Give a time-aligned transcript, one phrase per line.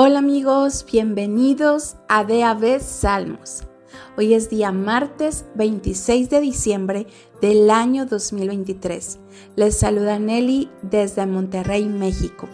[0.00, 3.64] Hola amigos, bienvenidos a DAB Salmos.
[4.16, 7.08] Hoy es día martes 26 de diciembre
[7.42, 9.18] del año 2023.
[9.56, 12.46] Les saluda Nelly desde Monterrey, México.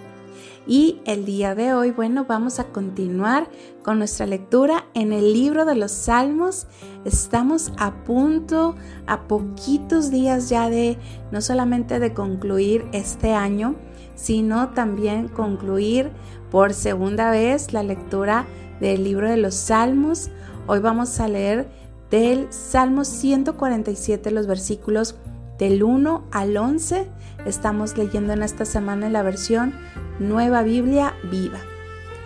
[0.66, 3.50] Y el día de hoy, bueno, vamos a continuar
[3.82, 6.66] con nuestra lectura en el libro de los Salmos.
[7.04, 8.74] Estamos a punto,
[9.06, 10.96] a poquitos días ya de,
[11.30, 13.74] no solamente de concluir este año,
[14.14, 16.10] sino también concluir
[16.54, 18.46] por segunda vez la lectura
[18.78, 20.30] del libro de los Salmos.
[20.68, 21.66] Hoy vamos a leer
[22.12, 25.16] del Salmo 147 los versículos
[25.58, 27.08] del 1 al 11.
[27.44, 29.74] Estamos leyendo en esta semana la versión
[30.20, 31.58] Nueva Biblia Viva.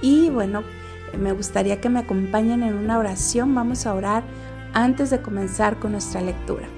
[0.03, 0.63] Y bueno,
[1.19, 3.55] me gustaría que me acompañen en una oración.
[3.55, 4.25] Vamos a orar
[4.75, 6.69] antes de comenzar con nuestra lectura.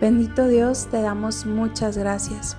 [0.00, 2.56] Bendito Dios, te damos muchas gracias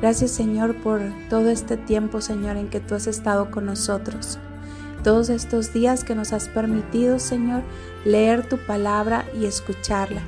[0.00, 4.38] Gracias Señor por todo este tiempo, Señor, en que tú has estado con nosotros.
[5.04, 7.62] Todos estos días que nos has permitido, Señor,
[8.04, 10.22] leer tu palabra y escucharla.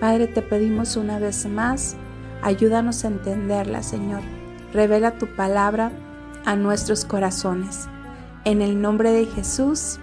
[0.00, 1.96] Padre, te pedimos una vez más,
[2.42, 4.20] ayúdanos a entenderla, Señor.
[4.72, 5.92] Revela tu palabra
[6.44, 7.88] a nuestros corazones.
[8.44, 10.00] En el nombre de Jesús.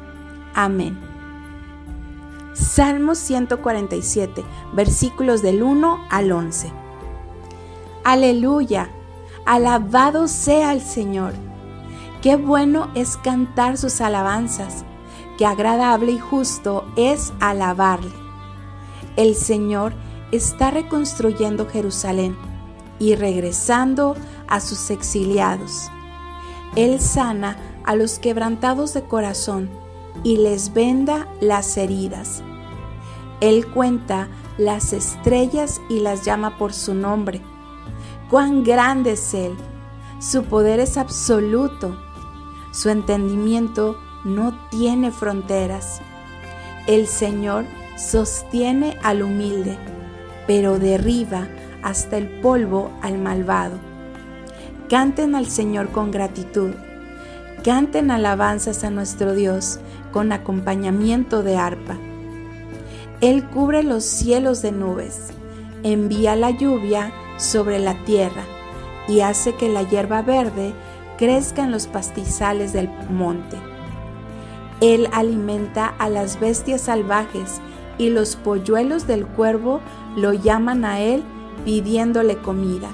[0.54, 0.98] Amén.
[2.54, 4.44] Salmo 147,
[4.74, 6.89] versículos del 1 al 11.
[8.10, 8.90] Aleluya,
[9.46, 11.34] alabado sea el Señor.
[12.24, 14.84] Qué bueno es cantar sus alabanzas,
[15.38, 18.10] qué agradable y justo es alabarle.
[19.16, 19.94] El Señor
[20.32, 22.36] está reconstruyendo Jerusalén
[22.98, 24.16] y regresando
[24.48, 25.92] a sus exiliados.
[26.76, 29.70] Él sana a los quebrantados de corazón
[30.24, 32.42] y les venda las heridas.
[33.40, 37.44] Él cuenta las estrellas y las llama por su nombre
[38.30, 39.56] cuán grande es Él.
[40.20, 41.98] Su poder es absoluto.
[42.72, 46.02] Su entendimiento no tiene fronteras.
[46.88, 47.66] El Señor
[47.98, 49.78] sostiene al humilde,
[50.48, 51.48] pero derriba
[51.82, 53.78] hasta el polvo al malvado.
[54.90, 56.72] Canten al Señor con gratitud.
[57.64, 59.80] Canten alabanzas a nuestro Dios
[60.12, 61.98] con acompañamiento de arpa.
[63.22, 65.28] Él cubre los cielos de nubes,
[65.84, 68.44] envía la lluvia sobre la tierra
[69.08, 70.74] y hace que la hierba verde
[71.18, 73.58] crezca en los pastizales del monte.
[74.82, 77.60] Él alimenta a las bestias salvajes
[77.98, 79.82] y los polluelos del cuervo
[80.16, 81.24] lo llaman a él
[81.66, 82.90] pidiéndole comida.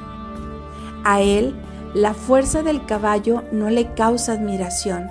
[1.03, 1.53] A él
[1.94, 5.09] la fuerza del caballo no le causa admiración,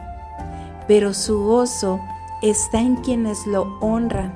[0.89, 2.01] pero su gozo
[2.43, 4.35] está en quienes lo honran,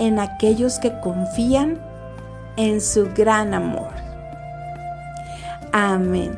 [0.00, 1.78] en aquellos que confían
[2.56, 4.07] en su gran amor.
[5.80, 6.36] Amén.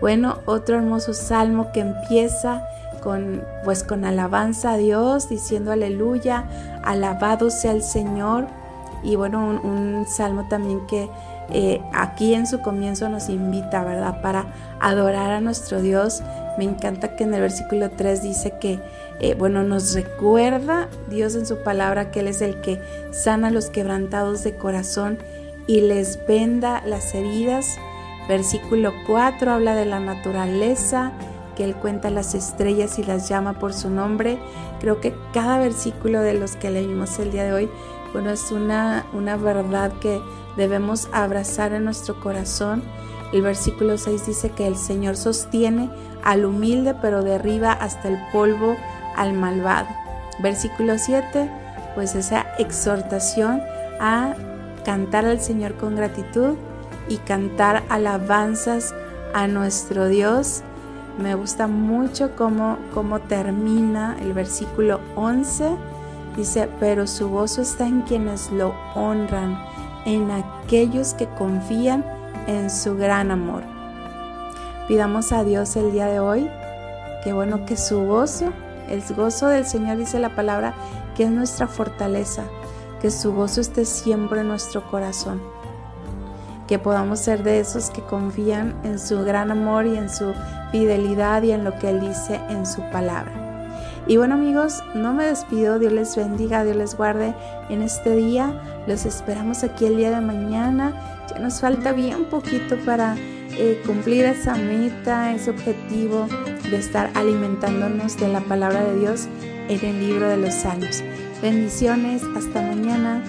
[0.00, 2.66] Bueno, otro hermoso salmo que empieza
[3.00, 6.44] con pues con alabanza a Dios, diciendo aleluya,
[6.82, 8.48] alabado sea el Señor.
[9.04, 11.08] Y bueno, un, salmo también que
[11.50, 14.20] eh, aquí en su comienzo nos invita, ¿verdad?
[14.20, 14.46] Para
[14.80, 16.20] adorar a nuestro Dios.
[16.58, 18.80] Me encanta que en el versículo 3 dice que,
[19.20, 22.82] eh, bueno, nos recuerda Dios en su palabra que Él es el que
[23.12, 25.18] sana a los quebrantados de corazón
[25.66, 27.78] y les venda las heridas.
[28.28, 31.12] Versículo 4 habla de la naturaleza,
[31.56, 34.38] que Él cuenta las estrellas y las llama por su nombre.
[34.80, 37.70] Creo que cada versículo de los que leímos el día de hoy,
[38.12, 40.20] bueno, es una, una verdad que
[40.56, 42.82] debemos abrazar en nuestro corazón.
[43.32, 45.90] El versículo 6 dice que el Señor sostiene
[46.22, 48.76] al humilde, pero derriba hasta el polvo
[49.16, 49.88] al malvado.
[50.40, 51.50] Versículo 7,
[51.94, 53.60] pues esa exhortación
[54.00, 54.34] a
[54.84, 56.54] cantar al Señor con gratitud
[57.08, 58.94] y cantar alabanzas
[59.32, 60.62] a nuestro Dios.
[61.18, 65.76] Me gusta mucho cómo, cómo termina el versículo 11.
[66.36, 69.58] Dice, pero su gozo está en quienes lo honran,
[70.04, 72.04] en aquellos que confían
[72.46, 73.62] en su gran amor.
[74.88, 76.50] Pidamos a Dios el día de hoy
[77.24, 78.52] que bueno que su gozo,
[78.88, 80.74] el gozo del Señor dice la palabra,
[81.16, 82.44] que es nuestra fortaleza,
[83.04, 85.42] que su gozo esté siempre en nuestro corazón,
[86.66, 90.32] que podamos ser de esos que confían en su gran amor y en su
[90.72, 93.68] fidelidad y en lo que Él dice en su palabra.
[94.06, 97.34] Y bueno amigos, no me despido, Dios les bendiga, Dios les guarde
[97.68, 100.94] en este día, los esperamos aquí el día de mañana,
[101.28, 106.26] ya nos falta bien poquito para eh, cumplir esa meta, ese objetivo
[106.70, 109.28] de estar alimentándonos de la palabra de Dios
[109.68, 111.04] en el libro de los Salmos.
[111.44, 113.22] Bendiciones, hasta mañana.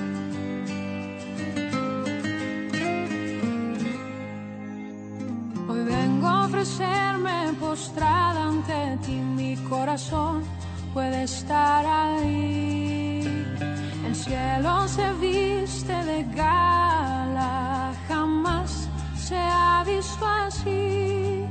[5.68, 10.44] Hoy vengo a ofrecerme postrada ante ti, mi corazón
[10.94, 13.20] puede estar ahí.
[14.08, 18.88] El cielo se viste de gala, jamás
[19.18, 21.44] se ha visto así.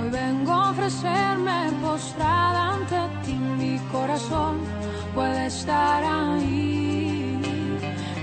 [0.00, 4.81] Hoy vengo a ofrecerme postrada ante ti, mi corazón
[5.14, 7.40] puede estar ahí.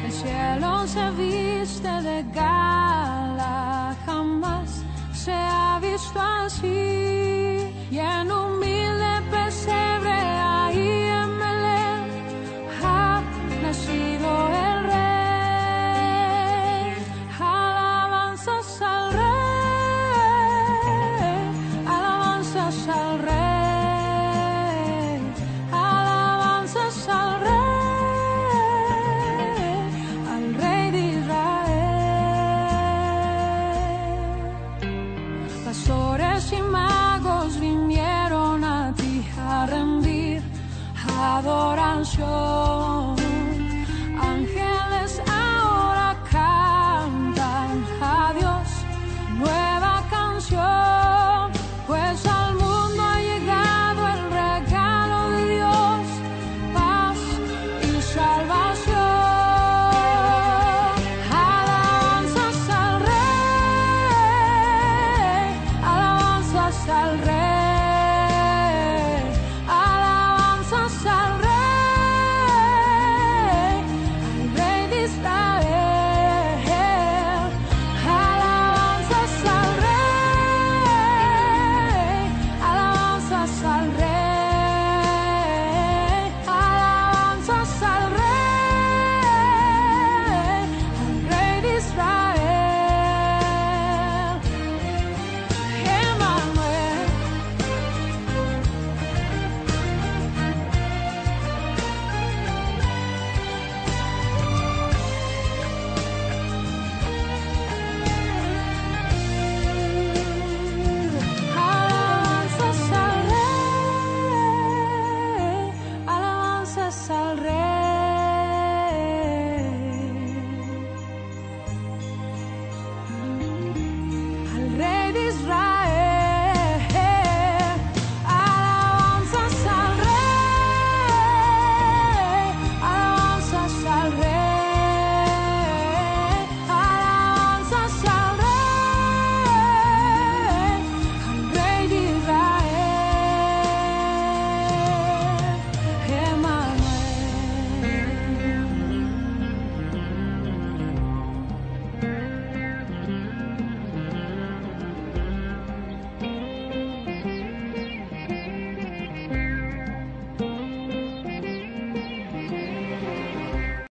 [0.06, 4.84] El cielo se viste de gala, jamás
[5.14, 7.74] se ha visto así.
[7.92, 8.59] Y en humilde